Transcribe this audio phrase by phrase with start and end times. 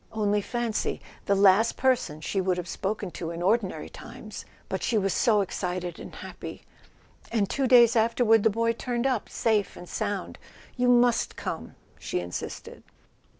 [0.11, 4.45] Only fancy—the last per¬ son she would have spoken to in ordinary times!
[4.67, 6.63] But she was so excited and happy!
[7.31, 10.39] And two days after¬ ward the boy turned up safe and sound.
[10.75, 12.81] You must come!" she insisted.